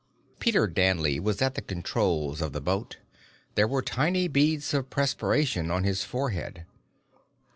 [0.39, 2.97] Peter Danley was at the controls of the boat.
[3.53, 6.65] There were tiny beads of perspiration on his forehead.